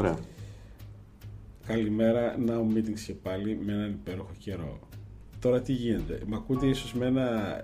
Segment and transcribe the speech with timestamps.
[0.00, 0.18] Ωραία.
[1.66, 4.78] Καλημέρα, Now Meetings και πάλι με έναν υπέροχο καιρό.
[5.40, 7.62] Τώρα τι γίνεται, μ' ακούτε ίσως με ένα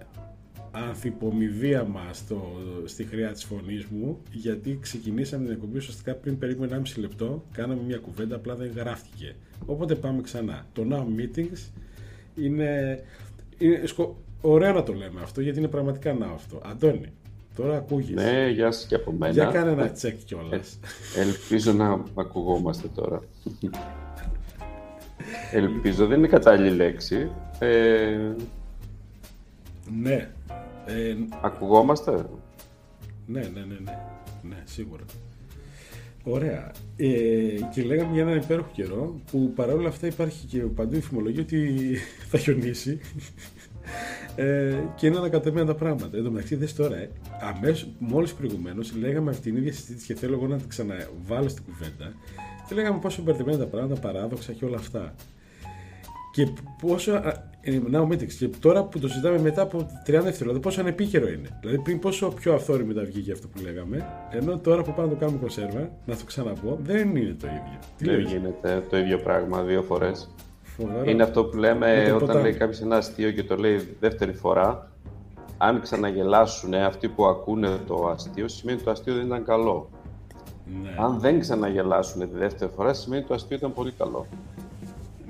[0.70, 2.52] ανθυπομηδίαμα στο,
[2.84, 7.83] στη χρειά της φωνής μου γιατί ξεκινήσαμε την εκπομπή ουσιαστικά πριν περίπου 1,5 λεπτό κάναμε
[7.83, 11.71] μια κουβέντα απλά δεν γράφτηκε οπότε πάμε ξανά το Now Meetings
[12.34, 13.01] είναι,
[13.59, 14.16] είναι σκο...
[14.41, 17.12] ωραίο να το λέμε αυτό γιατί είναι πραγματικά Now αυτό Αντώνη
[17.56, 18.15] Τώρα ακούγεις.
[18.15, 19.33] Ναι, γεια σας και από μένα.
[19.33, 20.78] Για κάνε ένα τσεκ κιόλας.
[21.16, 23.23] Ε, ελπίζω να ακουγόμαστε τώρα.
[25.52, 27.30] ελπίζω, δεν είναι κατάλληλη λέξη.
[27.59, 28.32] Ε,
[30.01, 30.30] ναι.
[30.87, 32.27] Ε, ακουγόμαστε;
[33.27, 33.99] Ναι, ναι, ναι, ναι.
[34.43, 35.04] Ναι, σίγουρα.
[36.24, 36.73] Ωραία.
[36.96, 37.07] Ε,
[37.74, 41.96] και λέγαμε για έναν υπέροχο καιρό που παρόλα αυτά υπάρχει και παντού η φημολογία ότι
[42.30, 43.01] θα χιονίσει.
[44.37, 46.16] Ε, και είναι ανακατεμένα τα πράγματα.
[46.16, 50.15] Εν τω μεταξύ, δες τώρα, ε, αμέσως, μόλις προηγουμένως λέγαμε αυτή την ίδια συζήτηση και
[50.15, 52.12] θέλω εγώ να την ξαναβάλω στην κουβέντα
[52.68, 55.15] και λέγαμε πόσο μπερδεμένα τα πράγματα, παράδοξα και όλα αυτά.
[56.32, 56.48] Και
[56.80, 57.12] πόσο.
[57.60, 61.59] Ε, να και τώρα που το συζητάμε μετά από 30 δευτερόλεπτα, πόσο ανεπίκαιρο είναι.
[61.60, 65.21] Δηλαδή πριν πόσο πιο αυθόρμητα βγήκε αυτό που λέγαμε, ενώ τώρα που πάμε να το
[65.21, 67.78] κάνουμε κονσέρβα, να το ξαναπώ, δεν είναι το ίδιο.
[67.98, 70.34] Δεν γίνεται το ίδιο πράγμα δύο φορές.
[71.05, 74.91] Είναι αυτό που λέμε όταν λέει κάποιος ένα αστείο και το λέει δεύτερη φορά.
[75.59, 79.91] Αν ξαναγελάσουν αυτοί που ακούνε το αστείο, σημαίνει ότι το αστείο δεν ήταν καλό.
[80.83, 80.94] Ναι.
[80.99, 84.27] Αν δεν ξαναγελάσουν τη δεύτερη φορά, σημαίνει ότι το αστείο ήταν πολύ καλό.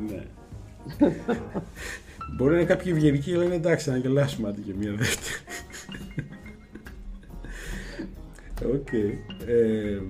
[0.09, 0.23] Ναι.
[2.37, 5.35] Μπορεί να είναι κάποιοι ευγενικοί και λένε εντάξει, να γελάσουμε αντί και μία δεύτερη.
[8.75, 8.93] Οκ.
[9.47, 10.01] Ε,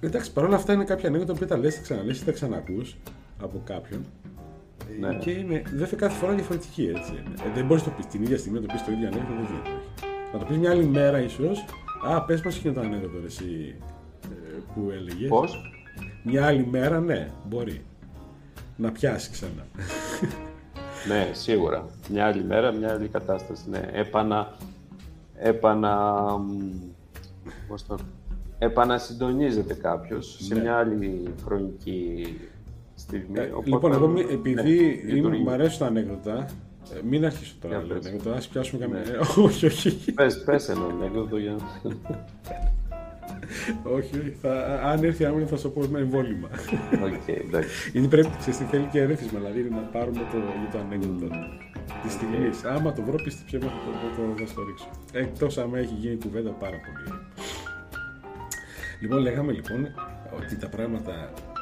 [0.00, 2.96] εντάξει, παρόλα αυτά είναι κάποια ανέκδοτα που τα λες, τα ξαναλές ή τα ξανακούς
[3.40, 4.04] από κάποιον.
[5.00, 5.14] Ναι.
[5.14, 7.12] Και είναι, δεν κάθε φορά διαφορετική έτσι.
[7.46, 9.34] Ε, δεν μπορείς να το πεις την ίδια στιγμή να το πεις το ίδιο ανέκδοτο,
[9.34, 9.70] δεν γίνεται.
[10.32, 11.64] Να το πεις μια άλλη μέρα ίσως.
[12.06, 13.74] Α, πες μας και το ανέκδοτο εσύ
[14.24, 15.28] ε, που έλεγες.
[15.28, 15.72] Πώς;
[16.22, 17.84] Μια άλλη μέρα, ναι, μπορεί.
[18.76, 19.66] Να πιάσει ξανά.
[21.08, 21.86] ναι, σίγουρα.
[22.10, 23.70] Μια άλλη μέρα, μια άλλη κατάσταση.
[23.70, 23.88] Ναι.
[23.92, 24.56] Έπανα.
[25.34, 26.24] Έπανα.
[27.68, 27.96] Πώς το...
[28.58, 30.60] Επανασυντονίζεται κάποιος σε ναι.
[30.60, 32.26] μια άλλη χρονική
[33.06, 33.38] στιγμή.
[33.38, 36.46] Ε, λοιπόν, εγώ επειδή ναι, μου αρέσουν τα ανέκδοτα,
[36.94, 39.00] ε, μην αρχίσω τώρα να λέω ανέκδοτα, ας πιάσουμε καμία...
[39.00, 39.18] Ναι.
[39.44, 40.12] όχι, όχι.
[40.12, 41.56] Πες, πες ένα ανέκδοτο για
[43.82, 46.48] όχι, θα, αν έρθει άμυνα θα σου πω με εμβόλυμα.
[46.92, 47.90] Okay, εντάξει.
[47.92, 51.28] Είναι πρέπει, ξέρεις, θέλει και ερέθισμα, δηλαδή να πάρουμε το, για το ανέκδοτο
[52.02, 52.50] τη στιγμή.
[52.76, 54.88] Άμα το βρω, πίστεψε με το, το, το, θα στο ρίξω.
[55.12, 57.20] Εκτός άμα έχει γίνει κουβέντα πάρα πολύ.
[59.00, 59.88] Λοιπόν, λέγαμε λοιπόν
[60.36, 61.55] ότι τα πράγματα ε,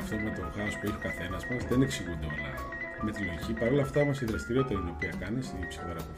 [0.00, 2.52] αυτό με το χάος που έχει ο καθένας μας δεν εξηγούνται όλα
[3.04, 3.52] με τη λογική.
[3.60, 6.14] Παρ' όλα αυτά, όμως η δραστηριότητα την οποία κάνεις, η ψυχοθεραπεία,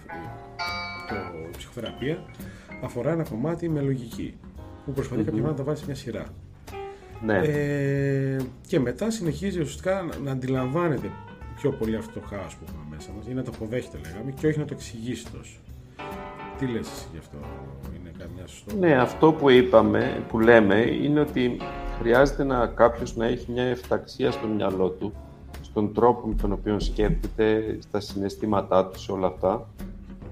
[1.08, 1.16] το,
[1.56, 2.24] ψυχοθεραπεία
[2.82, 4.38] αφορά ένα κομμάτι με λογική
[4.84, 5.24] που προσπαθεί mm-hmm.
[5.24, 6.26] κάποια να τα βάλει σε μια σειρά.
[7.24, 7.38] Ναι.
[7.38, 8.36] Ε,
[8.66, 11.10] και μετά συνεχίζει ουσιαστικά να, να αντιλαμβάνεται
[11.56, 14.46] πιο πολύ αυτό το χάος που έχουμε μέσα μας ή να το αποδέχεται, λέγαμε, και
[14.46, 15.58] όχι να το εξηγήσει τόσο.
[16.58, 17.36] Τι λες εσύ γι' αυτό,
[18.00, 21.56] είναι καμιά σωστό; Ναι, αυτό που είπαμε, που λέμε, είναι ότι
[21.98, 25.12] χρειάζεται να κάποιος να έχει μια εφταξία στο μυαλό του,
[25.62, 29.68] στον τρόπο με τον οποίο σκέφτεται, στα συναισθήματά του, σε όλα αυτά.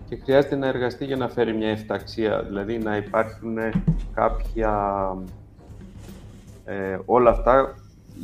[0.09, 3.57] Και χρειάζεται να εργαστεί για να φέρει μια εφταξία, δηλαδή να υπάρχουν
[4.15, 4.73] κάποια...
[6.65, 7.75] Ε, όλα αυτά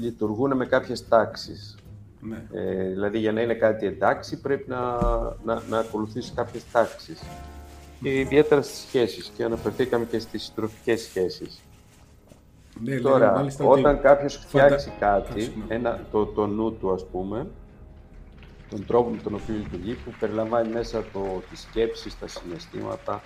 [0.00, 1.78] λειτουργούν με κάποιες τάξεις.
[2.20, 2.44] Ναι.
[2.52, 4.98] Ε, δηλαδή για να είναι κάτι εντάξει πρέπει να,
[5.44, 7.22] να, να ακολουθήσει κάποιες τάξεις
[8.02, 11.60] και ιδιαίτερα στις σχέσεις και αναφερθήκαμε και στις συντροφικές σχέσεις.
[12.84, 14.02] Ναι, Τώρα, όταν ότι...
[14.02, 17.46] κάποιος φτιάξει κάτι, ένα, το, το νου του ας πούμε,
[18.70, 23.22] τον τρόπο με τον οποίο λειτουργεί, που περιλαμβάνει μέσα το, τις σκέψεις, τα συναισθήματα,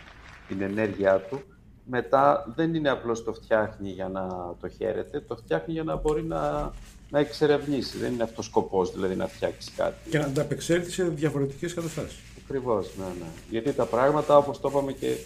[0.49, 1.43] την ενέργειά του,
[1.85, 4.29] μετά δεν είναι απλώς το φτιάχνει για να
[4.61, 6.73] το χαίρεται, το φτιάχνει για να μπορεί να,
[7.11, 7.99] να εξερευνήσει.
[7.99, 10.11] Δεν είναι αυτός ο σκοπός, δηλαδή να φτιάξει κάτι.
[10.11, 12.19] Και να ανταπεξέλθει σε διαφορετικές καταστάσεις.
[12.45, 13.27] Ακριβώς, ναι, ναι.
[13.51, 15.17] Γιατί τα πράγματα, όπως το είπαμε και,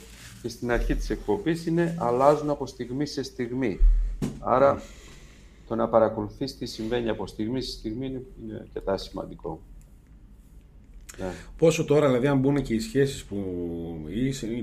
[0.43, 3.81] και στην αρχή της εκπομπής, είναι αλλάζουν από στιγμή σε στιγμή.
[4.38, 4.82] Άρα,
[5.69, 9.61] το να παρακολουθείς τι συμβαίνει από στιγμή σε στιγμή είναι, είναι αρκετά σημαντικό.
[11.19, 11.32] Ναι.
[11.56, 13.37] Πόσο τώρα, δηλαδή, αν μπουν και οι σχέσεις που,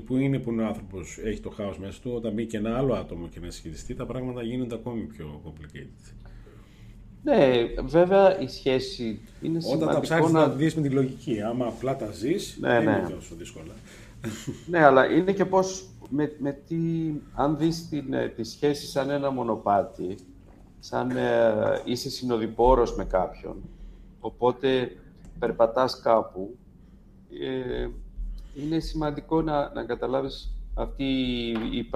[0.06, 2.94] που είναι που ο άνθρωπος έχει το χάος μέσα του, όταν μπει και ένα άλλο
[2.94, 6.12] άτομο και να συσχετιστεί, τα πράγματα γίνονται ακόμη πιο complicated.
[7.22, 10.46] Ναι, βέβαια η σχέση είναι σημαντικό Όταν τα ψάχνεις να...
[10.46, 12.90] να δεις με τη λογική, άμα απλά τα ζεις, ναι, δεν ναι.
[12.90, 13.74] είναι τόσο δύσκολα.
[14.70, 16.76] ναι, αλλά είναι και πώς, με, με τι,
[17.34, 20.16] αν δεις την, ε, τη σχέση σαν ένα μονοπάτι,
[20.78, 21.52] σαν ε,
[21.84, 23.56] είσαι συνοδοιπόρος με κάποιον,
[24.20, 24.96] οπότε
[25.38, 26.56] περπατάς κάπου,
[27.40, 27.88] ε,
[28.54, 31.88] είναι σημαντικό να, να καταλάβεις αυτή η, η,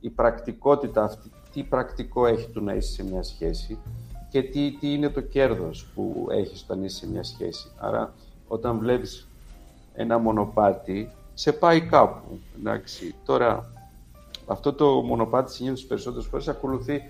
[0.00, 3.78] η πρακτικότητα αυτή τι πρακτικό έχει το να είσαι σε μια σχέση
[4.30, 7.70] και τι, τι είναι το κέρδος που έχεις όταν είσαι σε μια σχέση.
[7.76, 8.14] Άρα,
[8.48, 9.28] όταν βλέπεις
[9.94, 12.40] ένα μονοπάτι, σε πάει κάπου.
[12.58, 13.14] Εντάξει.
[13.24, 13.72] Τώρα,
[14.46, 17.02] αυτό το μονοπάτι συνήθως περισσότερες φορές ακολουθεί,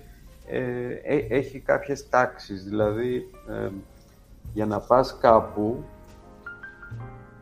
[0.45, 0.59] ε,
[1.03, 2.63] ε, έχει κάποιες τάξεις.
[2.63, 3.69] Δηλαδή, ε,
[4.53, 5.83] για να πας κάπου,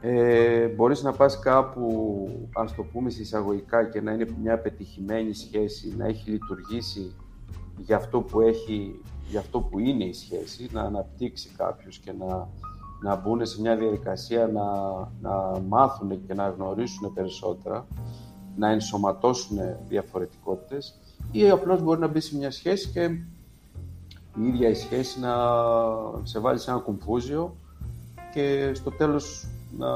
[0.01, 5.95] ε, μπορείς να πας κάπου, ας το πούμε εισαγωγικά, και να είναι μια πετυχημένη σχέση,
[5.97, 7.15] να έχει λειτουργήσει
[7.77, 12.49] για αυτό που, έχει, για αυτό που είναι η σχέση, να αναπτύξει κάποιος και να,
[13.01, 14.63] να μπουν σε μια διαδικασία να,
[15.21, 17.87] να μάθουν και να γνωρίσουν περισσότερα,
[18.55, 19.57] να ενσωματώσουν
[19.87, 20.99] διαφορετικότητες
[21.31, 23.03] ή απλώς μπορεί να μπει σε μια σχέση και
[24.39, 25.35] η ίδια η σχέση να
[26.23, 27.55] σε βάλει σε ένα κουμφούζιο
[28.33, 29.47] και στο τέλος
[29.77, 29.87] να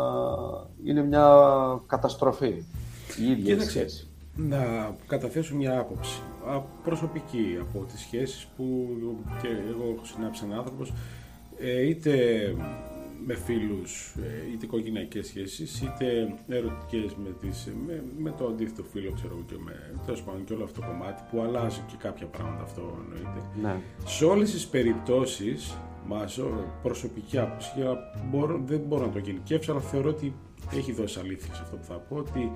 [0.84, 1.28] είναι μια
[1.88, 2.64] καταστροφή
[3.20, 4.08] η ίδια η σχέση.
[4.36, 6.22] Να καταθέσω μια άποψη
[6.84, 8.88] προσωπική από τις σχέσεις που
[9.42, 10.94] και εγώ έχω συνάψει έναν άνθρωπος
[11.60, 12.14] ε, είτε
[13.26, 19.12] με φίλους, ε, είτε οικογενειακές σχέσεις, είτε ερωτικές με, τις, με, με το αντίθετο φίλο,
[19.12, 22.64] ξέρω και με τέλος πάντων και όλο αυτό το κομμάτι που αλλάζει και κάποια πράγματα
[22.64, 23.42] αυτό εννοείται.
[23.62, 23.82] Ναι.
[24.06, 25.78] Σε όλες τις περιπτώσεις,
[26.08, 26.40] μας,
[26.82, 27.70] προσωπική άποψη,
[28.66, 30.34] δεν μπορώ να το γενικεύσω, αλλά θεωρώ ότι
[30.74, 32.52] έχει δώσει αλήθεια σε αυτό που θα πω, ότι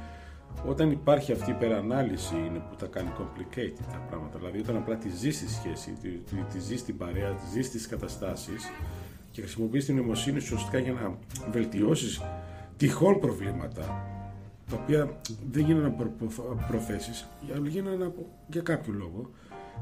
[0.67, 4.37] όταν υπάρχει αυτή η υπερανάλυση είναι που τα κάνει complicated τα πράγματα.
[4.37, 7.65] Δηλαδή όταν απλά τη ζεις στη σχέση, τη, τη, τη ζεις στην παρέα, τη ζεις
[7.65, 8.63] στις καταστάσεις
[9.33, 11.17] και χρησιμοποιείς την νοημοσύνη σου ουσιαστικά για να
[11.51, 12.21] βελτιώσεις
[12.77, 13.81] τυχόν προβλήματα
[14.69, 15.21] τα οποία
[15.51, 16.11] δεν γίνανε από
[16.67, 17.27] προθέσεις,
[17.67, 18.11] γίνανε
[18.47, 19.29] για κάποιο λόγο,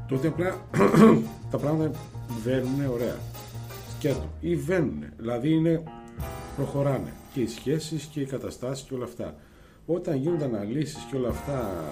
[0.08, 0.66] τότε απλά
[1.52, 2.00] τα πράγματα
[2.44, 3.16] βαίνουν ωραία.
[3.98, 4.30] Σκέτο.
[4.40, 5.04] Ή βαίνουν.
[5.18, 5.84] Δηλαδή είναι,
[6.56, 9.36] προχωράνε και οι σχέσεις και οι καταστάσεις και όλα αυτά
[9.86, 11.84] όταν γίνονται αναλύσεις και όλα αυτά,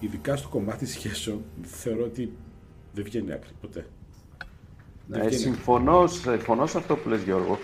[0.00, 2.32] ειδικά στο κομμάτι σχέσεων, θεωρώ ότι
[2.92, 3.86] δεν βγαίνει άκρη ποτέ.
[5.06, 7.58] Ναι, συμφωνώ, συμφωνώ σε αυτό που λες Γιώργο.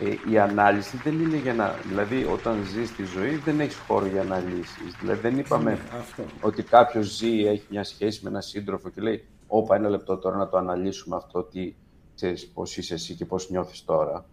[0.00, 1.74] Ε, η ανάλυση δεν είναι για να...
[1.88, 4.96] Δηλαδή, όταν ζεις τη ζωή, δεν έχεις χώρο για αναλύσεις.
[5.00, 9.24] Δηλαδή, δεν είπαμε ναι, ότι κάποιος ζει, έχει μια σχέση με έναν σύντροφο και λέει
[9.46, 11.74] «Όπα, ένα λεπτό τώρα να το αναλύσουμε αυτό, τι,
[12.14, 14.24] ξέρεις, πώς είσαι εσύ και πώς νιώθεις τώρα».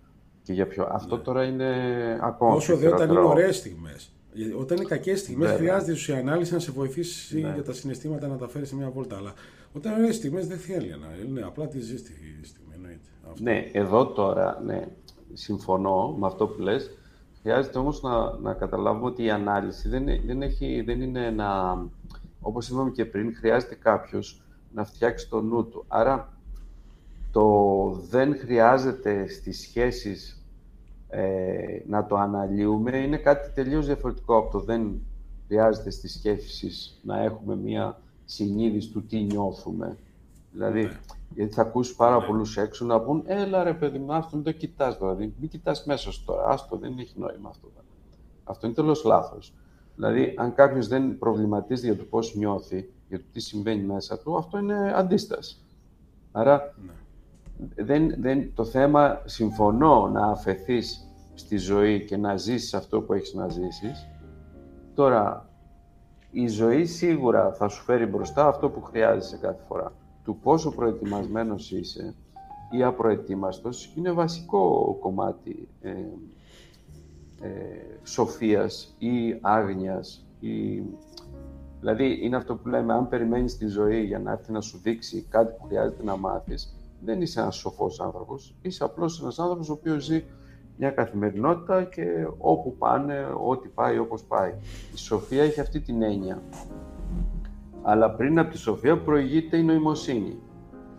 [0.44, 0.88] Και για ποιο...
[0.92, 1.22] Αυτό ναι.
[1.22, 1.70] τώρα είναι
[2.22, 4.12] ακόμα Όσο δεν όταν είναι ωραίες στιγμές.
[4.60, 7.52] Όταν είναι κακές στιγμές, χρειάζεται η ανάλυση να σε βοηθήσει ναι.
[7.54, 9.18] για τα συναισθήματα να τα φέρεις σε μια βόλτα.
[9.18, 9.34] Αλλά
[9.74, 11.42] όταν είναι στιγμές, δεν θέλει να είναι.
[11.42, 12.12] Απλά τη ζεις τη
[12.44, 12.74] στιγμή.
[12.74, 13.10] Εννοείται.
[13.40, 14.88] Ναι, εδώ τώρα, ναι,
[15.34, 16.92] συμφωνώ με αυτό που λες.
[17.42, 21.82] Χρειάζεται όμως να, να καταλάβουμε ότι η ανάλυση δεν, δεν, έχει, δεν είναι ένα...
[22.42, 24.42] Όπως είπαμε και πριν, χρειάζεται κάποιος
[24.74, 25.86] να φτιάξει το νου του.
[25.88, 26.38] Άρα,
[27.32, 30.46] το δεν χρειάζεται στις σχέσεις
[31.10, 35.02] ε, να το αναλύουμε είναι κάτι τελείως διαφορετικό από το δεν
[35.46, 39.98] χρειάζεται στις σκέψεις να έχουμε μία συνείδηση του τι νιώθουμε.
[40.52, 41.00] Δηλαδή, ναι.
[41.36, 42.26] γιατί θα ακούσει πάρα ναι.
[42.26, 45.86] πολλούς έξω να πούν «Έλα ρε παιδί μου, αυτό μην το κοιτάς δηλαδή, μην κοιτάς
[45.86, 47.72] μέσα σου τώρα, άστο, δεν έχει νόημα αυτό».
[48.44, 49.54] Αυτό είναι τελώς λάθος.
[49.96, 54.38] Δηλαδή, αν κάποιος δεν προβληματίζει για το πώς νιώθει, για το τι συμβαίνει μέσα του,
[54.38, 55.58] αυτό είναι αντίσταση.
[56.32, 56.92] Άρα, ναι
[57.76, 63.34] δεν, δεν, το θέμα, συμφωνώ να αφαιθείς στη ζωή και να ζήσεις αυτό που έχεις
[63.34, 64.08] να ζήσεις.
[64.94, 65.50] Τώρα,
[66.40, 69.94] η ζωή σίγουρα θα σου φέρει μπροστά αυτό που χρειάζεσαι κάθε φορά.
[70.24, 72.16] Του πόσο προετοιμασμένος είσαι
[72.72, 75.90] ή απροετοίμαστος είναι βασικό κομμάτι ε,
[77.42, 77.50] ε,
[78.04, 80.26] σοφίας ή άγνοιας.
[80.40, 80.82] Ή...
[81.80, 85.26] Δηλαδή, είναι αυτό που λέμε, αν περιμένεις τη ζωή για να έρθει να σου δείξει
[85.30, 88.56] κάτι που χρειάζεται να μάθεις, δεν είσαι ένας σοφός άνθρωπος.
[88.62, 90.24] Είσαι απλώς ένας άνθρωπος ο οποίος ζει
[90.78, 94.54] μια καθημερινότητα και όπου πάνε, ό,τι πάει, όπως πάει.
[94.94, 96.42] Η σοφία έχει αυτή την έννοια.
[97.82, 100.40] Αλλά πριν από τη σοφία προηγείται η νοημοσύνη.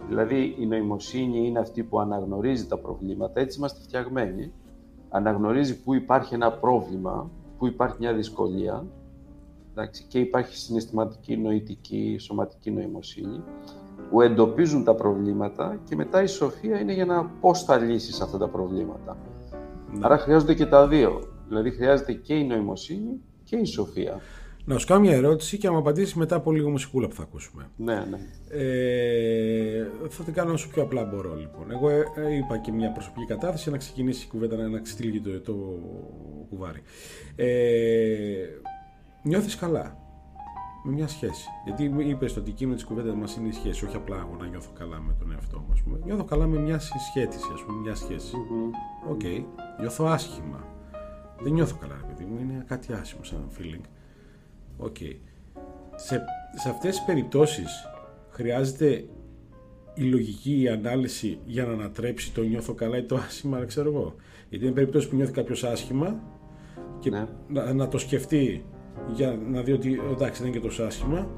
[0.09, 4.53] Δηλαδή η νοημοσύνη είναι αυτή που αναγνωρίζει τα προβλήματα, έτσι είμαστε φτιαγμένοι.
[5.09, 8.87] Αναγνωρίζει που υπάρχει ένα πρόβλημα, που υπάρχει μια δυσκολία
[9.79, 13.43] εντάξει, και υπάρχει συναισθηματική, νοητική, σωματική νοημοσύνη
[14.11, 18.39] που εντοπίζουν τα προβλήματα και μετά η σοφία είναι για να πώς θα λύσεις αυτά
[18.39, 19.17] τα προβλήματα.
[19.93, 19.99] Ναι.
[20.03, 21.29] Άρα χρειάζονται και τα δύο.
[21.49, 24.21] Δηλαδή χρειάζεται και η νοημοσύνη και η σοφία.
[24.65, 27.23] Να σου κάνω μια ερώτηση και να μου απαντήσεις μετά από λίγο μουσικούλα που θα
[27.23, 27.71] ακούσουμε.
[27.77, 28.19] Ναι, ναι.
[28.49, 31.71] Ε, θα την κάνω όσο πιο απλά μπορώ λοιπόν.
[31.71, 32.05] Εγώ ε,
[32.39, 35.55] είπα και μια προσωπική κατάθεση να ξεκινήσει η κουβέντα να ξετυλίξει το, το
[36.49, 36.83] κουβάρι.
[37.37, 37.47] Ε,
[39.23, 39.97] νιώθεις καλά;
[40.83, 41.49] Με μια σχέση.
[41.65, 44.71] Γιατί είπες το αντικείμενο της κουβέντας μας είναι η σχέση, όχι απλά εγώ να νιώθω
[44.79, 45.75] καλά με τον εαυτό μου.
[45.85, 45.99] πούμε.
[46.05, 48.37] Νιώθω καλά με μια συσχέτιση, ας πούμε, μια σχέση.
[49.11, 49.21] OK.
[49.23, 49.45] Okay.
[49.81, 50.65] Νιώθω άσχημα.
[51.41, 53.85] Δεν νιώθω καλά, παιδί μου, είναι κάτι άσχημο σαν feeling.
[54.77, 54.97] OK.
[55.01, 55.17] Okay.
[55.95, 57.85] Σε, σε αυτές τις περιπτώσεις
[58.31, 59.05] χρειάζεται
[59.95, 64.15] η λογική, η ανάλυση για να ανατρέψει το νιώθω καλά ή το άσχημα, ξέρω εγώ.
[64.49, 66.21] Γιατί είναι περίπτωση που νιώθει κάποιος άσχημα
[66.99, 67.27] και ναι.
[67.49, 68.65] να, να, το σκεφτεί
[69.13, 71.29] για να δει ότι εντάξει δεν είναι και τόσο άσχημα.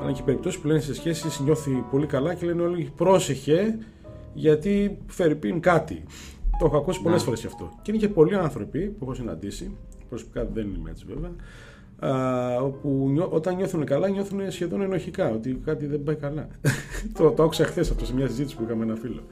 [0.00, 3.78] Αλλά και περιπτώσει που λένε σε σχέσει νιώθει πολύ καλά και λένε όλοι πρόσεχε
[4.34, 6.02] γιατί φέρει πίν κάτι.
[6.58, 7.24] Το έχω ακούσει πολλές ναι.
[7.24, 7.70] φορές αυτό.
[7.82, 9.76] Και είναι και πολλοί άνθρωποι που έχω συναντήσει,
[10.08, 11.30] προσωπικά δεν είμαι έτσι βέβαια,
[12.60, 16.48] όπου όταν νιώθουν καλά νιώθουν σχεδόν ενοχικά ότι κάτι δεν πάει καλά.
[17.18, 19.22] το, το άκουσα χθες αυτό σε μια συζήτηση που είχαμε ένα φίλο.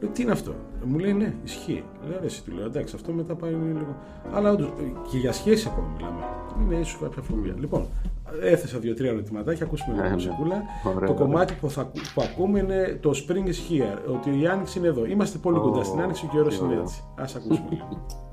[0.00, 1.84] Λέω, τι είναι αυτό; Μου λέει ναι, ισχύει.
[2.08, 3.96] Λέω εσύ του λέω εντάξει, αυτό μετά πάει λίγο.
[4.32, 4.72] Αλλά όντως
[5.10, 6.24] και για σχέση ακόμα μιλάμε.
[6.62, 7.54] Είναι ίσως κάποια φοβία.
[7.58, 7.86] Λοιπόν,
[8.42, 10.62] έθεσα δύο-τρία ερωτηματάκια, ακούσουμε λίγο μουσικούλα.
[11.06, 11.84] Το κομμάτι που, θα,
[12.14, 15.04] που ακούμε είναι το Spring is here, ότι η άνοιξη είναι εδώ.
[15.06, 17.02] Είμαστε πολύ κοντά στην άνοιξη, ο καιρό είναι έτσι.
[17.14, 18.06] Α ακούσουμε λίγο.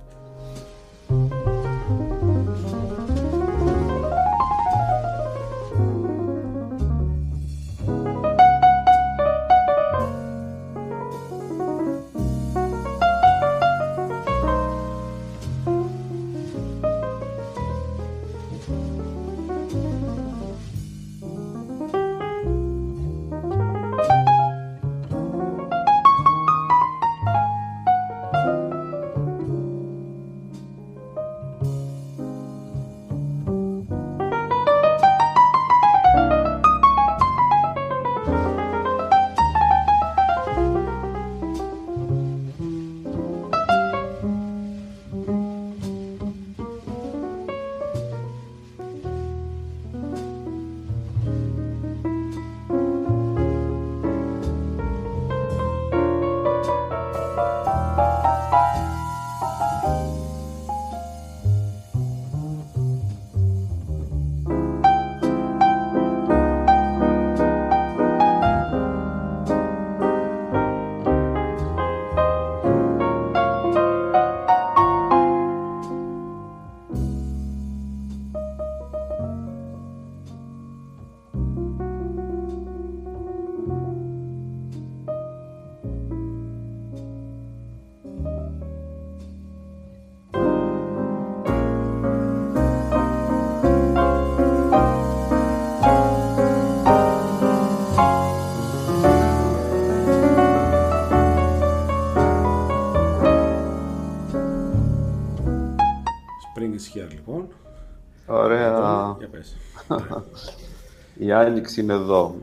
[111.18, 112.36] η άνοιξη είναι εδώ.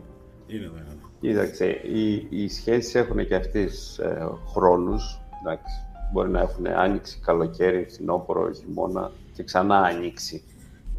[0.47, 0.75] Είναι εδώ.
[1.21, 5.21] Κοίταξε, οι, οι σχέσεις έχουν και αυτές ε, χρόνους.
[5.41, 5.75] Εντάξει,
[6.13, 10.45] μπορεί να έχουν άνοιξη, καλοκαίρι, φθινόπωρο, χειμώνα και ξανά άνοιξη.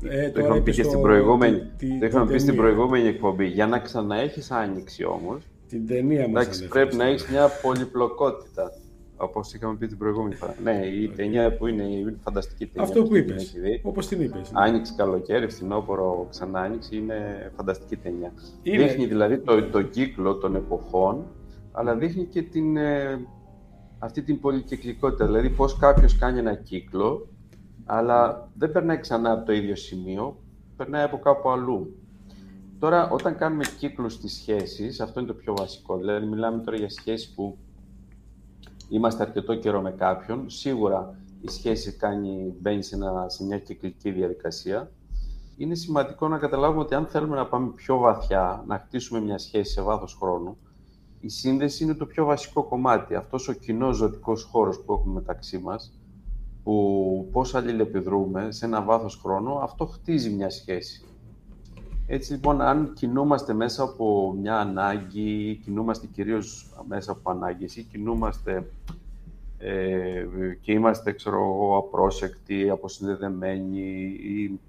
[0.03, 1.71] Ε, το είχαμε πει και στην προηγούμενη,
[2.11, 3.45] το πει στην προηγούμενη εκπομπή.
[3.45, 8.71] Για να ξαναέχεις άνοιξη όμως, την ταινία μας εντάξει, πρέπει να έχεις μια πολυπλοκότητα.
[9.21, 10.55] Όπως είχαμε πει την προηγούμενη φορά.
[10.63, 11.15] Ναι, η okay.
[11.15, 12.89] ταινία που είναι η φανταστική ταινία.
[12.89, 13.55] Αυτό που είπες.
[13.83, 14.51] Όπως την είπες.
[14.51, 14.61] Ναι.
[14.61, 18.33] Άνοιξη, καλοκαίρι, φθινόπωρο, ξανά άνοιξη είναι φανταστική ταινία.
[18.63, 18.83] Είναι...
[18.83, 21.25] Δείχνει δηλαδή το, το κύκλο των εποχών,
[21.71, 23.27] αλλά δείχνει και την, ε,
[23.99, 25.25] αυτή την πολυκυκλικότητα.
[25.25, 27.27] Δηλαδή πώς κάποιος κάνει ένα κύκλο,
[27.85, 30.37] αλλά δεν περνάει ξανά από το ίδιο σημείο,
[30.77, 31.95] περνάει από κάπου αλλού.
[32.79, 35.97] Τώρα, όταν κάνουμε κύκλους στις σχέσεις, αυτό είναι το πιο βασικό.
[35.97, 37.57] Δηλαδή, μιλάμε τώρα για σχέσεις που
[38.91, 44.11] είμαστε αρκετό καιρό με κάποιον, σίγουρα η σχέση κάνει, μπαίνει σε, ένα, σε μια κυκλική
[44.11, 44.91] διαδικασία.
[45.57, 49.71] Είναι σημαντικό να καταλάβουμε ότι αν θέλουμε να πάμε πιο βαθιά, να χτίσουμε μια σχέση
[49.71, 50.57] σε βάθος χρόνου,
[51.19, 53.15] η σύνδεση είναι το πιο βασικό κομμάτι.
[53.15, 55.99] Αυτός ο κοινός ζωτικός χώρος που έχουμε μεταξύ μας,
[56.63, 61.03] που πώς αλληλεπιδρούμε σε ένα βάθος χρόνου, αυτό χτίζει μια σχέση.
[62.13, 68.69] Έτσι λοιπόν, αν κινούμαστε μέσα από μια ανάγκη, κινούμαστε κυρίως μέσα από ανάγκες ή κινούμαστε
[69.57, 70.25] ε,
[70.61, 73.79] και είμαστε, ξέρω εγώ, απρόσεκτοι, αποσυνδεδεμένοι
[74.11, 74.59] ή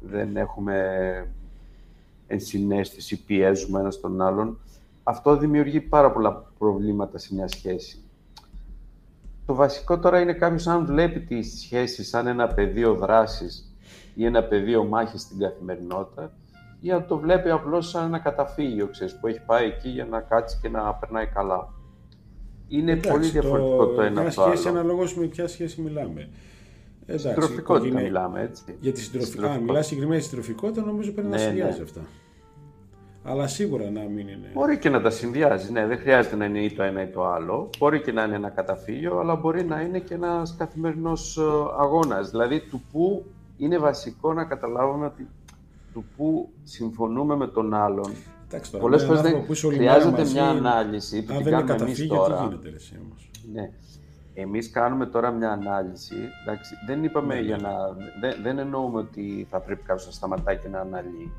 [0.00, 0.76] δεν έχουμε
[2.26, 4.58] ενσυναίσθηση, πιέζουμε ένας τον άλλον,
[5.02, 7.98] αυτό δημιουργεί πάρα πολλά προβλήματα σε μια σχέση.
[9.46, 13.74] Το βασικό τώρα είναι κάποιος αν βλέπει τη σχέση σαν ένα πεδίο δράσης
[14.14, 16.32] ή ένα πεδίο μάχης στην καθημερινότητα,
[16.84, 20.20] ή αν το βλέπει απλώς σαν ένα καταφύγιο, ξέρεις, που έχει πάει εκεί για να
[20.20, 21.72] κάτσει και να περνάει καλά.
[22.68, 24.52] Είναι Εντάξει, πολύ διαφορετικό το, το ένα από το άλλο.
[24.52, 26.28] σχέση αναλόγως με ποια σχέση μιλάμε.
[27.06, 28.64] Εντάξει, συντροφικότητα μιλάμε, έτσι.
[28.80, 29.52] Για τη συντροφικότητα.
[29.52, 31.82] Αν μιλάς συγκεκριμένα συντροφικότητα, νομίζω πρέπει να ναι, συνδυάζει ναι.
[31.84, 32.00] αυτά.
[33.24, 34.50] Αλλά σίγουρα να μην είναι.
[34.52, 35.72] Μπορεί και να τα συνδυάζει.
[35.72, 37.70] Ναι, δεν χρειάζεται να είναι ή το ένα ή το άλλο.
[37.78, 41.42] Μπορεί και να είναι ένα καταφύγιο, αλλά μπορεί να είναι και ένας καθημερινός ε,
[41.78, 42.30] αγώνας.
[42.30, 43.24] Δηλαδή, του που
[43.56, 45.28] είναι βασικό να καταλάβουμε ότι
[45.94, 48.12] του που συμφωνούμε με τον άλλον
[48.80, 52.42] Πολλές φορές δεν χρειάζεται μια ανάλυση που την κάνουμε εμείς τώρα.
[52.42, 53.70] γίνεται, εσύ, όμως; Ναι.
[54.34, 56.14] Εμείς κάνουμε τώρα μια ανάλυση.
[56.42, 57.62] Εντάξει, δεν είπαμε ναι, για ναι.
[57.62, 57.72] να...
[58.20, 61.32] Δεν, δεν εννοούμε ότι θα πρέπει κάποιος να σταματάει και να αναλύει.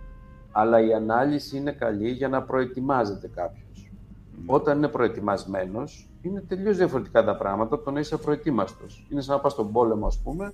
[0.52, 3.90] Αλλά η ανάλυση είναι καλή για να προετοιμάζεται κάποιος.
[4.32, 4.44] Ναι.
[4.46, 9.08] Όταν είναι προετοιμασμένος, είναι τελείως διαφορετικά τα πράγματα από το να είσαι απροετοίμαστος.
[9.12, 10.52] Είναι σαν να πας στον πόλεμο, ας πούμε,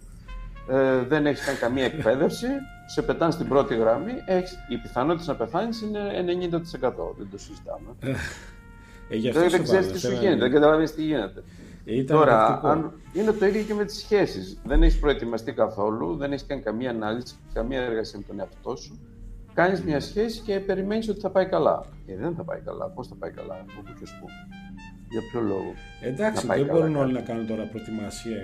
[0.69, 2.47] ε, δεν έχεις κάνει καμία εκπαίδευση,
[2.85, 5.99] σε πετάνε στην πρώτη γραμμή, έχεις, οι πιθανότητε να πεθάνεις είναι
[6.49, 6.57] 90%.
[7.17, 7.95] Δεν το συζητάμε.
[9.09, 11.43] Ε, δεν δεν ξέρεις τι σου γίνεται, δεν καταλαβαίνεις τι γίνεται.
[11.85, 14.59] Ε, Τώρα, αν, είναι το ίδιο και με τις σχέσεις.
[14.63, 18.99] Δεν έχεις προετοιμαστεί καθόλου, δεν έχεις κάνει καμία ανάλυση, καμία εργασία με τον εαυτό σου.
[19.53, 21.85] Κάνεις μια σχέση και περιμένεις ότι θα πάει καλά.
[22.07, 22.85] Ε, δεν θα πάει καλά.
[22.85, 24.27] Πώς θα πάει καλά, από πού και πού.
[25.11, 28.41] Για ποιο λόγο; Εντάξει, δεν μπορούν όλοι να κάνουν τώρα προετοιμασία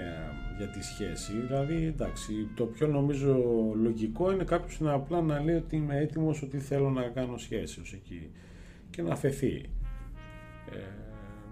[0.58, 1.34] για τη σχέση.
[1.48, 3.38] Δηλαδή, εντάξει, το πιο νομίζω
[3.82, 7.82] λογικό είναι κάποιος να απλά να λέει ότι είμαι έτοιμος, ότι θέλω να κάνω σχέση
[7.94, 8.32] εκεί
[8.90, 9.70] και να αφαιθεί.
[10.72, 10.78] Ε,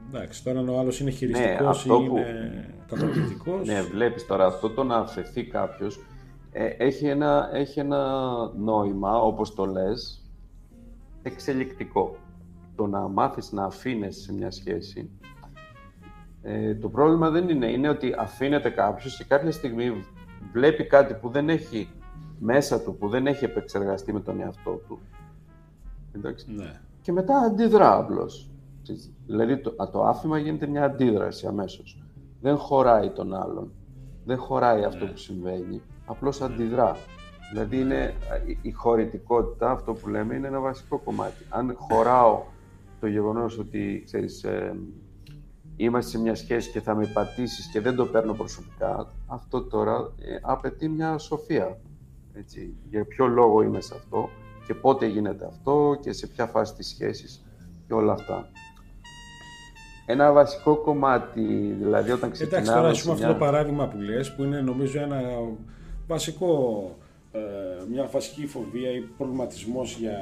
[0.10, 3.68] εντάξει, τώρα αν ο άλλος είναι χειριστικός ναι, ή είναι καταπληκτικός.
[3.68, 6.00] Ναι, βλέπεις τώρα αυτό το να αφαιθεί κάποιος
[6.52, 10.24] ε, έχει, ένα, έχει ένα νόημα, όπως το λες,
[11.22, 12.18] εξελικτικό.
[12.76, 15.10] Το να μάθεις να αφήνεσαι σε μια σχέση
[16.48, 20.06] ε, το πρόβλημα δεν είναι, είναι ότι αφήνεται κάποιος και κάποια στιγμή
[20.52, 21.90] βλέπει κάτι που δεν έχει
[22.40, 25.00] μέσα του, που δεν έχει επεξεργαστεί με τον εαυτό του.
[26.12, 26.52] Εντάξει.
[26.52, 26.82] Ναι.
[27.02, 28.50] Και μετά αντιδρά απλώς.
[29.26, 32.04] Δηλαδή το, το άφημα γίνεται μια αντίδραση αμέσως.
[32.42, 33.72] Δεν χωράει τον άλλον.
[34.26, 35.12] Δεν χωράει αυτό ναι.
[35.12, 35.82] που συμβαίνει.
[36.06, 36.98] Απλώς αντιδρά.
[37.52, 38.14] Δηλαδή είναι,
[38.62, 41.46] η χωρητικότητα, αυτό που λέμε, είναι ένα βασικό κομμάτι.
[41.50, 42.44] Αν χωράω
[43.00, 44.76] το γεγονός ότι, ξέρεις, ε,
[45.76, 50.14] είμαστε σε μια σχέση και θα με πατήσεις και δεν το παίρνω προσωπικά, αυτό τώρα
[50.20, 51.78] ε, απαιτεί μια σοφία.
[52.34, 52.74] Έτσι.
[52.90, 54.30] Για ποιο λόγο είμαι σε αυτό
[54.68, 57.46] και πότε γίνεται αυτό και σε ποια φάση της σχέσης
[57.88, 58.50] και όλα αυτά.
[60.06, 62.68] Ένα βασικό κομμάτι, δηλαδή όταν ξεκινάμε...
[62.68, 65.22] Εντάξει, τώρα ας αυτό το παράδειγμα που λες, που είναι νομίζω ένα
[66.08, 66.90] βασικό,
[67.32, 67.40] ε,
[67.92, 70.18] μια βασική φοβία ή προβληματισμός για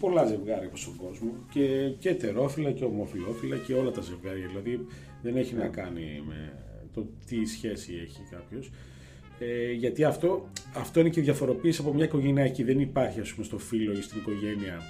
[0.00, 4.46] πολλά ζευγάρια από τον κόσμο και, και τερόφιλα και ομοφιλόφιλα και όλα τα ζευγάρια.
[4.46, 4.86] Δηλαδή
[5.22, 5.68] δεν έχει να ναι.
[5.68, 6.52] κάνει με
[6.94, 8.70] το τι σχέση έχει κάποιος.
[9.38, 13.58] Ε, γιατί αυτό, αυτό είναι και διαφοροποίηση από μια οικογένεια Δεν υπάρχει, ας πούμε, στο
[13.58, 14.82] φίλο ή στην οικογένεια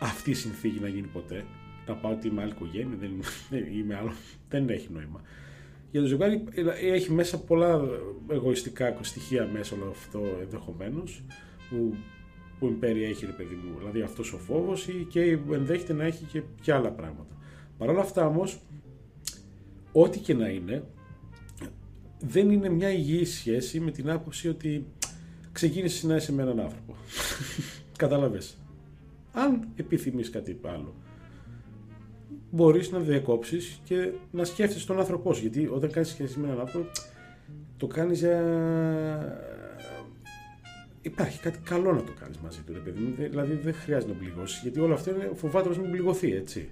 [0.00, 1.44] αυτή η συνθήκη να γίνει ποτέ.
[1.86, 3.10] Να πάω ότι είμαι άλλη οικογένεια, δεν,
[3.72, 4.12] είμαι άλλο,
[4.48, 5.20] δεν έχει νόημα.
[5.90, 7.80] Για το ζευγάρι ε, έχει μέσα πολλά
[8.30, 11.22] εγωιστικά στοιχεία μέσα όλο αυτό ενδεχομένως
[11.70, 11.94] που
[12.58, 13.78] που περιέχει ρε παιδί μου.
[13.78, 17.36] Δηλαδή αυτός ο φόβος και ενδέχεται να έχει και, και άλλα πράγματα.
[17.78, 18.60] Παρ' όλα αυτά όμως,
[19.92, 20.84] ό,τι και να είναι,
[22.20, 24.86] δεν είναι μια υγιής σχέση με την άποψη ότι
[25.52, 26.94] ξεκίνησες να είσαι με έναν άνθρωπο.
[27.98, 28.56] Κατάλαβες.
[29.32, 30.94] Αν επιθυμείς κάτι άλλο,
[32.50, 35.40] μπορείς να διακόψεις και να σκέφτεσαι τον άνθρωπό σου.
[35.40, 36.90] Γιατί όταν κάνεις σχέση με έναν άνθρωπο,
[37.76, 38.42] το κάνεις για
[41.06, 43.14] υπάρχει κάτι καλό να το κάνεις μαζί του, ρε παιδί μου.
[43.18, 46.68] Δηλαδή δεν χρειάζεται να πληγώσεις, γιατί όλο αυτό είναι φοβάται να μην πληγωθεί, έτσι.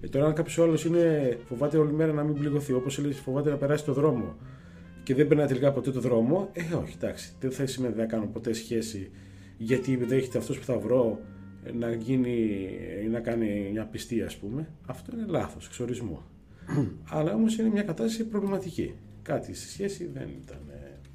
[0.00, 3.50] Ε, τώρα, αν κάποιος άλλος είναι φοβάται όλη μέρα να μην πληγωθεί, όπως λέει, φοβάται
[3.50, 4.36] να περάσει το δρόμο
[5.02, 8.26] και δεν περνάει τελικά ποτέ το δρόμο, ε, όχι, εντάξει, δεν θα σημαίνει να κάνω
[8.26, 9.10] ποτέ σχέση
[9.56, 11.20] γιατί δέχεται αυτός που θα βρω
[11.72, 12.68] να γίνει
[13.04, 14.68] ή να κάνει μια πιστή, ας πούμε.
[14.86, 16.22] Αυτό είναι λάθος, εξορισμό.
[17.16, 18.94] Αλλά όμως είναι μια κατάσταση προβληματική.
[19.22, 20.58] Κάτι στη σχέση δεν, ήταν,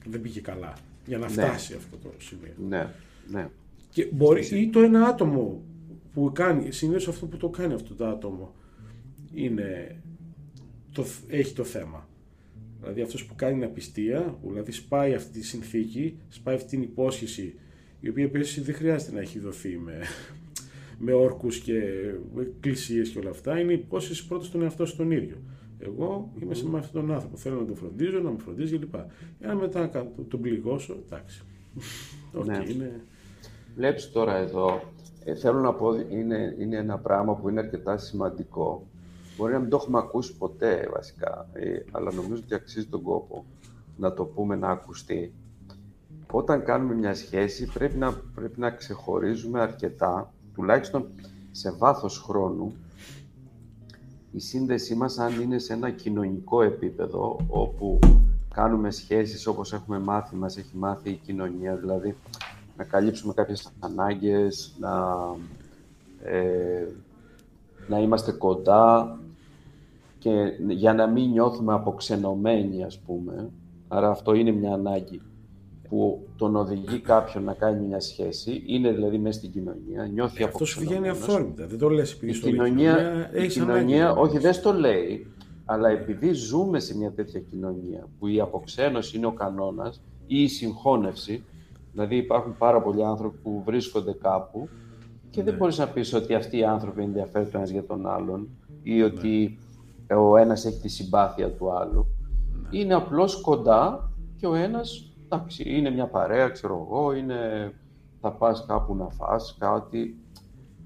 [0.06, 0.74] δεν πήγε καλά
[1.10, 1.32] για να ναι.
[1.32, 2.54] φτάσει αυτό το σημείο.
[2.68, 2.88] Ναι,
[3.32, 3.50] ναι.
[3.90, 5.64] Και μπορεί, ή το ένα άτομο
[6.14, 8.56] που κάνει, συνήθως αυτό που το κάνει αυτό το άτομο
[9.34, 9.96] είναι,
[10.92, 12.08] το, έχει το θέμα.
[12.80, 16.82] Δηλαδή αυτός που κάνει την απιστία, που δηλαδή σπάει αυτή τη συνθήκη, σπάει αυτή την
[16.82, 17.56] υπόσχεση,
[18.00, 20.02] η οποία επίση δεν χρειάζεται να έχει δοθεί με,
[21.06, 21.82] με όρκους και
[22.40, 25.38] εκκλησίες και όλα αυτά, είναι η υπόσχεση πρώτα στον εαυτό σου τον ίδιο.
[25.80, 27.38] Εγώ είμαι σε με αυτόν τον άνθρωπο.
[27.38, 28.96] Θέλω να τον φροντίζω, να με φροντίζει κλπ.
[29.40, 29.90] Εάν μετά
[30.28, 31.42] τον πληγώσω, εντάξει.
[32.46, 32.64] ναι.
[32.70, 33.02] είναι...
[33.76, 34.82] Βλέπεις τώρα εδώ,
[35.24, 38.88] ε, θέλω να πω, είναι, είναι ένα πράγμα που είναι αρκετά σημαντικό.
[39.38, 43.46] Μπορεί να μην το έχουμε ακούσει ποτέ βασικά, ε, αλλά νομίζω ότι αξίζει τον κόπο
[43.98, 45.34] να το πούμε, να ακουστεί.
[46.32, 51.08] Όταν κάνουμε μια σχέση πρέπει να, πρέπει να ξεχωρίζουμε αρκετά, τουλάχιστον
[51.52, 52.74] σε βάθος χρόνου,
[54.32, 58.00] η σύνδεσή μας αν είναι σε ένα κοινωνικό επίπεδο όπου
[58.54, 62.16] κάνουμε σχέσεις όπως έχουμε μάθει, μας έχει μάθει η κοινωνία, δηλαδή
[62.78, 65.16] να καλύψουμε κάποιες ανάγκες, να,
[66.24, 66.88] ε,
[67.88, 69.20] να είμαστε κοντά
[70.20, 70.32] και
[70.68, 73.50] για να μην νιώθουμε αποξενωμένοι, ας πούμε.
[73.88, 75.22] Άρα αυτό είναι μια ανάγκη.
[75.90, 80.52] Που τον οδηγεί κάποιον να κάνει μια σχέση, είναι δηλαδή μέσα στην κοινωνία, νιώθει από
[80.52, 84.74] Αυτό σου βγαίνει αυθόρμητα, δεν το λες επειδή η κοινωνία, η κοινωνία όχι δεν στο
[84.74, 85.28] λέει,
[85.66, 90.48] αλλά επειδή ζούμε σε μια τέτοια κοινωνία που η αποξένωση είναι ο κανόνας ή η
[90.48, 91.44] συγχώνευση,
[91.92, 94.70] δηλαδή υπάρχουν πάρα πολλοί άνθρωποι που βρίσκονται κάπου
[95.30, 95.60] και δεν ναι.
[95.60, 98.48] μπορείς να πεις ότι αυτοί οι άνθρωποι ενδιαφέρουν ένας για τον άλλον
[98.84, 99.04] ή ναι.
[99.04, 99.58] ότι
[100.10, 102.06] ο ένας έχει τη συμπάθεια του άλλου.
[102.72, 102.80] Ναι.
[102.80, 107.72] Είναι απλώς κοντά και ο ένας, εντάξει, είναι μια παρέα, ξέρω εγώ, είναι,
[108.22, 110.20] θα πας κάπου να φας κάτι.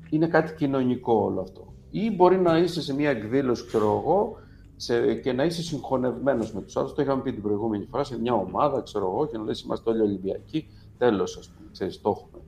[0.10, 1.73] Είναι κάτι κοινωνικό όλο αυτό.
[1.89, 4.38] Ή μπορεί να είσαι σε μια εκδήλωση, ξέρω εγώ,
[4.75, 6.93] σε, και να είσαι συγχωνευμένος με τους άλλους.
[6.93, 9.89] Το είχαμε πει την προηγούμενη φορά σε μια ομάδα, ξέρω εγώ, και να λες είμαστε
[9.89, 10.67] όλοι Ολυμπιακοί.
[10.97, 12.43] Τέλος, ας πούμε, ξέρεις, το έχουμε.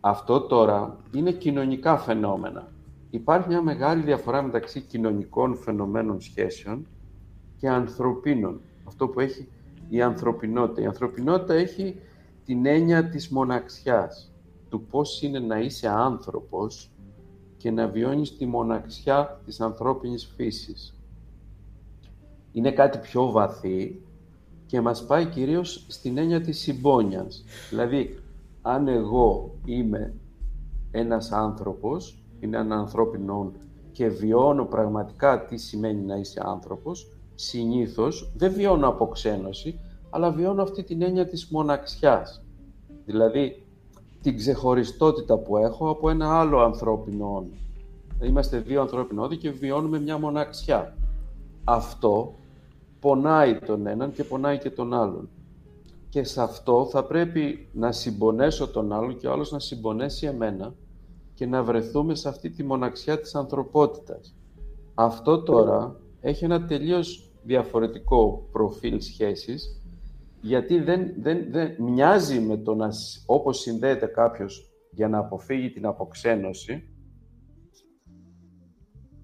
[0.00, 2.72] Αυτό τώρα είναι κοινωνικά φαινόμενα.
[3.10, 6.86] Υπάρχει μια μεγάλη διαφορά μεταξύ κοινωνικών φαινομένων σχέσεων
[7.56, 8.60] και ανθρωπίνων.
[8.84, 9.48] Αυτό που έχει
[9.88, 10.80] η ανθρωπινότητα.
[10.80, 12.00] Η ανθρωπινότητα έχει
[12.44, 14.32] την έννοια της μοναξιάς,
[14.68, 16.90] του πώς είναι να είσαι άνθρωπος
[17.56, 20.94] και να βιώνεις τη μοναξιά της ανθρώπινης φύσης.
[22.52, 24.02] Είναι κάτι πιο βαθύ
[24.66, 27.44] και μας πάει κυρίως στην έννοια της συμπόνιας.
[27.70, 28.18] Δηλαδή,
[28.62, 30.14] αν εγώ είμαι
[30.90, 33.52] ένας άνθρωπος, είναι ένα ανθρώπινο
[33.92, 40.82] και βιώνω πραγματικά τι σημαίνει να είσαι άνθρωπος, συνήθως δεν βιώνω αποξένωση, αλλά βιώνω αυτή
[40.82, 42.42] την έννοια της μοναξιάς.
[43.04, 43.64] Δηλαδή,
[44.22, 47.48] την ξεχωριστότητα που έχω από ένα άλλο ανθρώπινο όνο.
[48.22, 50.96] Είμαστε δύο ανθρώπινοι όνοι και βιώνουμε μια μοναξιά.
[51.64, 52.34] Αυτό
[53.00, 55.28] πονάει τον έναν και πονάει και τον άλλον
[56.14, 60.74] και σε αυτό θα πρέπει να συμπονέσω τον άλλον και ο άλλος να συμπονέσει εμένα
[61.34, 64.34] και να βρεθούμε σε αυτή τη μοναξιά της ανθρωπότητας.
[64.94, 69.82] Αυτό τώρα έχει ένα τελείως διαφορετικό προφίλ σχέσης,
[70.40, 72.88] γιατί δεν, δεν, δεν μοιάζει με το να,
[73.26, 76.88] όπως συνδέεται κάποιος για να αποφύγει την αποξένωση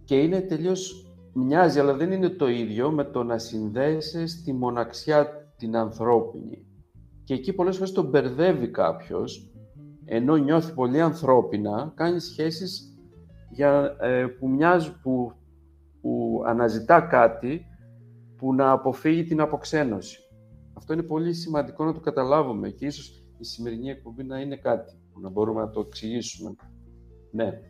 [0.04, 5.52] και είναι τελείως, μοιάζει, αλλά δεν είναι το ίδιο με το να συνδέεσαι στη μοναξιά
[5.56, 6.66] την ανθρώπινη.
[7.24, 9.50] Και εκεί πολλές φορές τον μπερδεύει κάποιος,
[10.04, 12.98] ενώ νιώθει πολύ ανθρώπινα, κάνει σχέσεις
[13.50, 15.32] για, ε, που, μοιάζει, που,
[16.00, 17.66] που αναζητά κάτι
[18.36, 20.18] που να αποφύγει την αποξένωση.
[20.72, 25.00] Αυτό είναι πολύ σημαντικό να το καταλάβουμε και ίσως η σημερινή εκπομπή να είναι κάτι
[25.12, 26.54] που να μπορούμε να το εξηγήσουμε.
[27.32, 27.60] Ναι.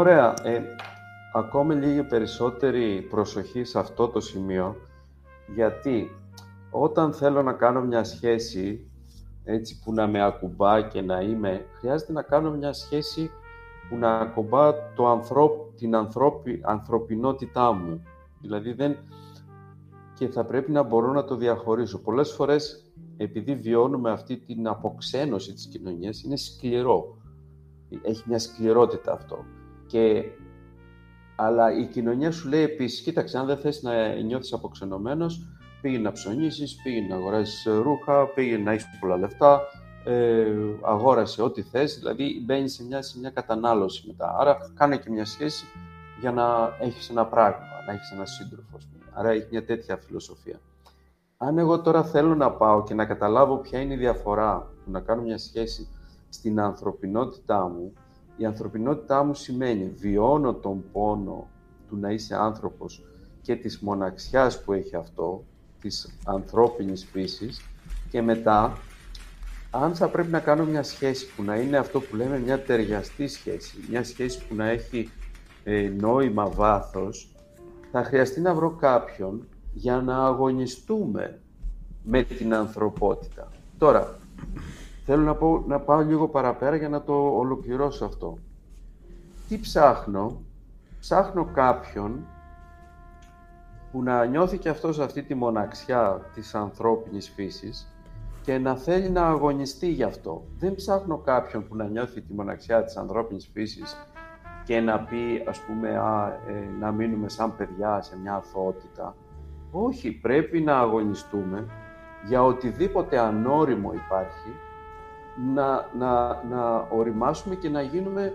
[0.00, 0.34] Ωραία.
[0.42, 0.62] Ε,
[1.32, 4.76] ακόμη λίγη περισσότερη προσοχή σε αυτό το σημείο,
[5.54, 6.10] γιατί
[6.70, 8.90] όταν θέλω να κάνω μια σχέση
[9.44, 13.30] έτσι που να με ακουμπά και να είμαι, χρειάζεται να κάνω μια σχέση
[13.88, 18.02] που να ακουμπά το ανθρώπ, την ανθρώπι, ανθρωπινότητά μου.
[18.40, 18.96] Δηλαδή δεν...
[20.14, 22.02] Και θα πρέπει να μπορώ να το διαχωρίσω.
[22.02, 27.16] Πολλές φορές, επειδή βιώνουμε αυτή την αποξένωση της κοινωνίας, είναι σκληρό.
[28.02, 29.44] Έχει μια σκληρότητα αυτό.
[29.90, 30.24] Και,
[31.36, 35.46] αλλά η κοινωνία σου λέει επίσης, κοίταξε, αν δεν θες να νιώθεις αποξενωμένος,
[35.80, 39.60] πήγαινε να ψωνίσεις, πήγαινε να αγοράσεις ρούχα, πήγαινε να έχεις πολλά λεφτά,
[40.04, 40.46] ε,
[40.82, 44.36] αγόρασε ό,τι θες, δηλαδή μπαίνεις σε μια, σε μια κατανάλωση μετά.
[44.38, 45.64] Άρα κάνε και μια σχέση
[46.20, 48.78] για να έχεις ένα πράγμα, να έχεις ένα σύντροφο.
[49.12, 50.60] Άρα έχει μια τέτοια φιλοσοφία.
[51.36, 55.00] Αν εγώ τώρα θέλω να πάω και να καταλάβω ποια είναι η διαφορά του να
[55.00, 55.88] κάνω μια σχέση
[56.28, 57.92] στην ανθρωπινότητά μου,
[58.40, 61.48] η ανθρωπινότητά μου σημαίνει βιώνω τον πόνο
[61.88, 63.04] του να είσαι άνθρωπος
[63.42, 65.44] και της μοναξιάς που έχει αυτό,
[65.80, 67.60] της ανθρώπινης φύσης
[68.10, 68.78] και μετά
[69.70, 73.28] αν θα πρέπει να κάνω μια σχέση που να είναι αυτό που λέμε μια ταιριαστή
[73.28, 75.10] σχέση, μια σχέση που να έχει
[75.64, 77.34] ε, νόημα βάθος,
[77.92, 81.40] θα χρειαστεί να βρω κάποιον για να αγωνιστούμε
[82.02, 83.48] με την ανθρωπότητα.
[83.78, 84.18] Τώρα,
[85.04, 88.38] θέλω να, πω, να πάω λίγο παραπέρα για να το ολοκληρώσω αυτό.
[89.48, 90.42] Τι ψάχνω,
[91.00, 92.26] ψάχνω κάποιον
[93.92, 97.94] που να νιώθει και αυτός αυτή τη μοναξιά της ανθρώπινης φύσης
[98.42, 100.44] και να θέλει να αγωνιστεί γι' αυτό.
[100.58, 103.96] Δεν ψάχνω κάποιον που να νιώθει τη μοναξιά της ανθρώπινης φύσης
[104.64, 109.16] και να πει, ας πούμε, α, ε, να μείνουμε σαν παιδιά σε μια αθωότητα.
[109.70, 111.66] Όχι, πρέπει να αγωνιστούμε
[112.26, 114.50] για οτιδήποτε ανώριμο υπάρχει,
[115.54, 118.34] να, να, να οριμάσουμε και να γίνουμε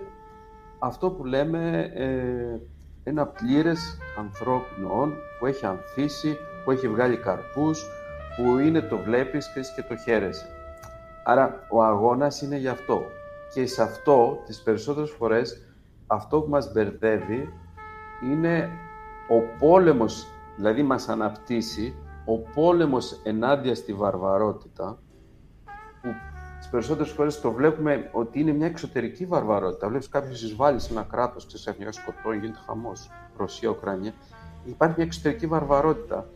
[0.79, 2.59] αυτό που λέμε ε,
[3.03, 7.85] ένα πλήρες ανθρώπινο που έχει ανθίσει, που έχει βγάλει καρπούς,
[8.35, 10.45] που είναι το βλέπεις και το χαίρεσαι.
[11.23, 13.01] Άρα ο αγώνας είναι γι' αυτό.
[13.53, 15.65] Και σε αυτό τις περισσότερες φορές
[16.07, 17.53] αυτό που μας μπερδεύει
[18.23, 18.69] είναι
[19.29, 25.04] ο πόλεμος, δηλαδή μας αναπτύσσει ο πόλεμος ενάντια στη βαρβαρότητα, που
[26.65, 29.87] τις περισσότερες φορές το βλέπουμε ότι είναι μια εξωτερική βαρβαρότητα.
[29.87, 34.13] Βλέπεις κάποιος εισβάλλεις σε ένα κράτος, ξαφνικά σκοτώνει, γίνεται χαμός, Ρωσία, Ουκρανία.
[34.65, 36.29] Υπάρχει μια εξωτερική βαρβαρότητα.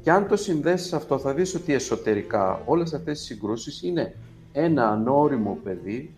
[0.00, 4.16] Και αν το συνδέσεις αυτό, θα δεις ότι εσωτερικά όλες αυτές οι συγκρούσεις είναι
[4.52, 6.14] ένα ανώριμο παιδί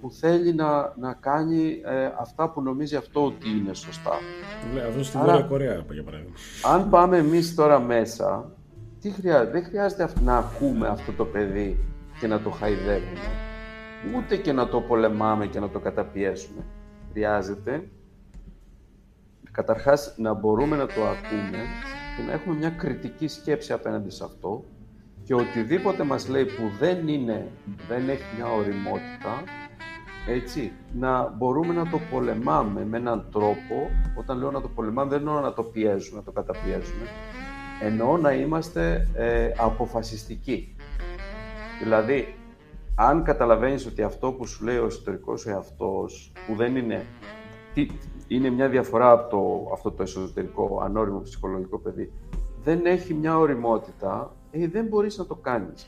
[0.00, 4.12] που θέλει να, να κάνει ε, αυτά που νομίζει αυτό ότι είναι σωστά.
[4.74, 6.34] Ναι, αυτό στη Βόρεια Κορέα, για παράδειγμα.
[6.74, 8.52] Αν πάμε εμείς τώρα μέσα,
[9.00, 11.78] τι χρειάζεται, δεν χρειάζεται να ακούμε αυτό το παιδί
[12.22, 13.30] και να το χαϊδεύουμε,
[14.16, 16.64] ούτε και να το πολεμάμε και να το καταπιέσουμε.
[17.10, 17.88] Χρειάζεται
[19.52, 21.58] καταρχάς να μπορούμε να το ακούμε
[22.16, 24.64] και να έχουμε μια κριτική σκέψη απέναντι σε αυτό
[25.24, 27.48] και οτιδήποτε μας λέει που δεν είναι,
[27.88, 29.42] δεν έχει μια οριμότητα,
[30.28, 35.18] έτσι, να μπορούμε να το πολεμάμε με έναν τρόπο, όταν λέω να το πολεμάμε δεν
[35.18, 37.06] εννοώ να το πιέζουμε, να το καταπιέζουμε,
[37.82, 40.76] εννοώ να είμαστε ε, αποφασιστικοί.
[41.82, 42.34] Δηλαδή,
[42.94, 47.04] αν καταλαβαίνεις ότι αυτό που σου λέει ο εσωτερικός εαυτός, που δεν είναι,
[47.74, 47.86] τι,
[48.28, 52.12] είναι μια διαφορά από το, αυτό το εσωτερικό ανώριμο ψυχολογικό παιδί,
[52.64, 55.86] δεν έχει μια οριμότητα, ε, δεν μπορείς να το κάνεις.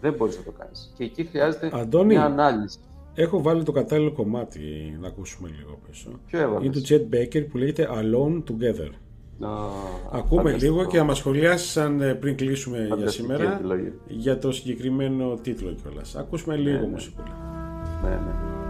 [0.00, 0.92] Δεν μπορείς να το κάνεις.
[0.96, 1.70] Και εκεί χρειάζεται
[2.04, 2.78] μια ανάλυση.
[3.14, 4.60] Έχω βάλει το κατάλληλο κομμάτι
[5.00, 6.10] να ακούσουμε λίγο πίσω.
[6.26, 8.90] Ποιο έβαλες; Είναι του Chet Baker που λέγεται Alone Together.
[10.12, 13.60] Ακούμε λίγο και να μας σχολιάσεις αν ε, πριν κλείσουμε για σήμερα
[14.06, 16.16] για το συγκεκριμένο τίτλο κιόλας.
[16.16, 17.22] Ακούσουμε λίγο ναι, μουσική.
[18.02, 18.65] Ναι, ναι.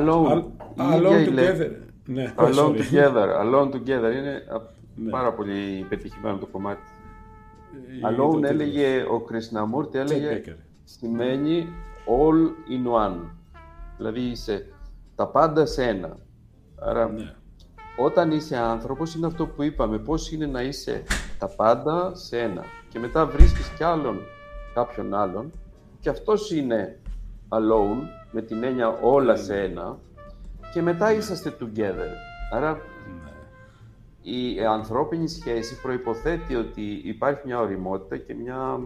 [0.00, 0.44] Alone,
[0.76, 1.70] alone together.
[2.06, 3.28] Ναι, alone together.
[3.42, 4.12] Alone together.
[4.16, 4.42] Είναι
[4.94, 5.10] ναι.
[5.10, 6.80] πάρα πολύ πετυχημένο το κομμάτι.
[8.02, 10.42] Ε, alone έλεγε ο Κρυσναμούρτη, έλεγε
[10.84, 11.68] σημαίνει
[12.06, 13.20] all in one.
[13.96, 14.66] Δηλαδή είσαι
[15.14, 16.16] τα πάντα σε ένα.
[16.78, 17.34] Άρα ναι.
[17.96, 21.02] όταν είσαι άνθρωπος είναι αυτό που είπαμε, πώς είναι να είσαι
[21.38, 22.64] τα πάντα σε ένα.
[22.88, 24.20] Και μετά βρίσκεις κι άλλον,
[24.74, 25.52] κάποιον άλλον
[26.00, 26.98] και αυτός είναι
[27.50, 29.98] alone, με την έννοια όλα σε ένα,
[30.72, 32.10] και μετά είσαστε together.
[32.52, 33.30] Άρα ναι.
[34.32, 38.80] η ανθρώπινη σχέση προϋποθέτει ότι υπάρχει μια οριμότητα και μια...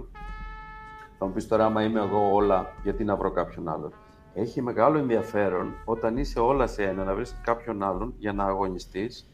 [1.18, 3.92] Θα μου πεις τώρα, άμα είμαι εγώ όλα, γιατί να βρω κάποιον άλλον.
[4.34, 9.28] Έχει μεγάλο ενδιαφέρον όταν είσαι όλα σε ένα, να βρεις κάποιον άλλον για να αγωνιστείς,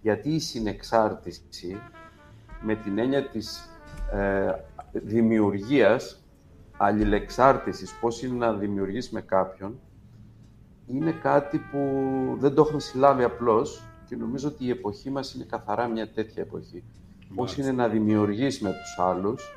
[0.00, 1.80] γιατί η συνεξάρτηση
[2.60, 3.70] με την έννοια της
[4.12, 4.52] ε,
[4.92, 6.25] δημιουργίας
[6.76, 9.78] αλληλεξάρτησης, πώς είναι να δημιουργείς με κάποιον,
[10.86, 11.78] είναι κάτι που
[12.38, 16.42] δεν το έχουμε συλλάβει απλώς και νομίζω ότι η εποχή μας είναι καθαρά μια τέτοια
[16.42, 16.84] εποχή.
[17.34, 19.56] Πώς είναι να δημιουργείς με τους άλλους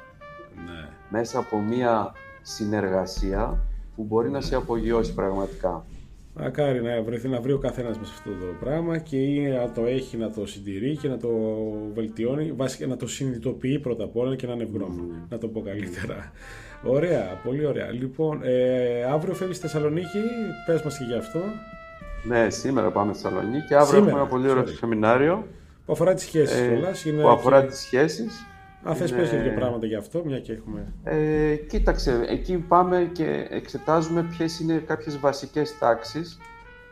[0.66, 0.90] ναι.
[1.10, 3.60] μέσα από μια συνεργασία
[3.96, 5.86] που μπορεί να σε απογειώσει πραγματικά.
[6.34, 9.86] Μακάρι να βρεθεί να βρει ο καθένας μας αυτό το πράγμα και ή να το
[9.86, 11.30] έχει να το συντηρεί και να το
[11.94, 15.28] βελτιώνει, βασικά να το συνειδητοποιεί πρώτα απ' όλα και να είναι ευγνώμων.
[15.30, 16.32] Να το πω καλύτερα.
[16.84, 17.92] Ωραία, πολύ ωραία.
[17.92, 20.20] Λοιπόν, ε, αύριο φεύγεις στη Θεσσαλονίκη,
[20.66, 21.40] πες μας και γι' αυτό.
[22.24, 23.74] Ναι, σήμερα πάμε στη Θεσσαλονίκη.
[23.74, 25.48] Αύριο σήμερα, έχουμε ένα πολύ ωραίο σεμινάριο.
[25.86, 27.68] Που αφορά τις σχέσεις ε, Που αφορά και...
[27.68, 28.46] τις σχέσεις.
[28.84, 30.94] Αν θες πες δύο πράγματα γι' αυτό, μια και έχουμε...
[31.04, 36.38] Ε, κοίταξε, εκεί πάμε και εξετάζουμε ποιες είναι κάποιες βασικές τάξεις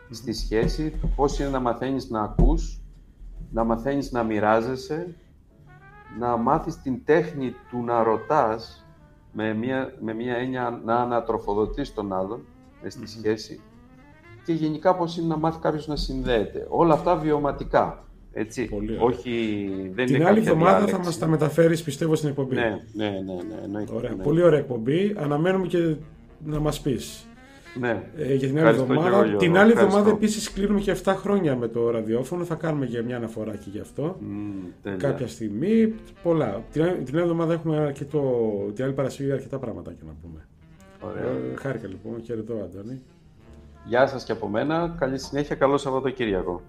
[0.10, 2.82] στη σχέση, πώς είναι να μαθαίνεις να ακούς,
[3.52, 5.16] να μαθαίνεις να μοιράζεσαι,
[6.20, 8.86] να μάθεις την τέχνη του να ρωτάς
[9.32, 12.46] με μια, με μια έννοια να ανατροφοδοτείς τον άλλον
[12.88, 13.62] στη σχέση
[14.46, 16.68] και γενικά πώς είναι να μάθει κάποιος να συνδέεται.
[16.70, 18.07] Όλα αυτά βιωματικά.
[18.40, 18.66] Έτσι.
[18.66, 22.56] Πολύ Όχι, δεν Την είναι άλλη εβδομάδα θα μας τα μεταφέρεις, πιστεύω, στην εκπομπή.
[22.56, 23.80] Ναι, ναι, ναι.
[23.80, 24.12] ναι, ωραία.
[24.12, 24.24] Ναι.
[24.24, 25.16] Πολύ ωραία εκπομπή.
[25.18, 25.96] Αναμένουμε και
[26.46, 27.28] να μας πεις.
[27.80, 28.04] Ναι.
[28.18, 29.36] Ε, για την άλλη εβδομάδα.
[29.36, 32.44] την άλλη εβδομάδα επίσης κλείνουμε και 7 χρόνια με το ραδιόφωνο.
[32.44, 34.18] Θα κάνουμε για μια αναφορά και γι' αυτό.
[34.22, 35.94] Mm, Κάποια στιγμή.
[36.24, 36.64] Πολλά.
[36.72, 38.22] Την, την άλλη εβδομάδα έχουμε αρκετό,
[38.76, 40.48] την άλλη Παρασκευή αρκετά πράγματα και να πούμε.
[41.02, 41.24] Ωραία.
[41.24, 42.22] Ε, χάρηκα λοιπόν.
[42.24, 43.02] Χαιρετώ, Αντώνη.
[43.86, 44.96] Γεια σας και από μένα.
[45.00, 45.56] Καλή συνέχεια.
[45.56, 46.62] Καλό Σαββατοκύριακο.